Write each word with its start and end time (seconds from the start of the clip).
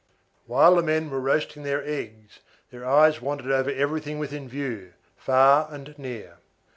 While 0.47 0.77
the 0.77 0.81
men 0.81 1.11
were 1.11 1.19
roasting 1.19 1.61
their 1.61 1.85
eggs, 1.87 2.39
their 2.71 2.83
eyes 2.83 3.21
wandered 3.21 3.51
over 3.51 3.69
everything 3.69 4.17
within 4.17 4.49
view, 4.49 4.93
far 5.15 5.67
and 5.71 5.93
near. 5.99 6.39